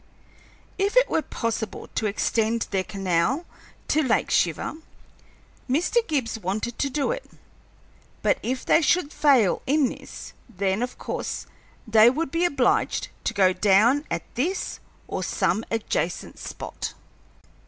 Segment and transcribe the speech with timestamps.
[0.79, 3.45] If it were possible to extend their canal
[3.89, 4.73] to Lake Shiver,
[5.69, 5.97] Mr.
[6.07, 7.29] Gibbs wanted to do it,
[8.23, 11.45] but if they should fail in this, then, of course,
[11.87, 16.95] they would be obliged to go down at this or some adjacent spot.